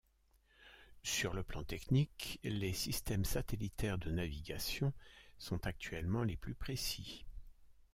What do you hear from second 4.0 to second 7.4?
navigation sont actuellement les plus précis.